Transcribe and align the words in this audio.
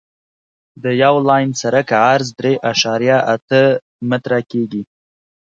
د 0.83 0.85
یو 1.03 1.15
لاین 1.29 1.49
سرک 1.61 1.89
عرض 2.11 2.27
درې 2.39 2.53
اعشاریه 2.69 3.17
اته 3.33 3.61
متره 4.09 4.39
کیږي 4.51 4.81